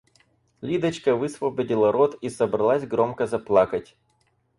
Лидочка 0.61 1.15
высвободила 1.15 1.91
рот 1.91 2.17
и 2.21 2.29
собралась 2.31 2.87
громко 2.87 3.27
заплакать. 3.27 3.95